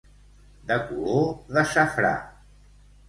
De 0.71 0.77
color 0.87 1.29
de 1.59 1.67
safrà. 1.75 2.15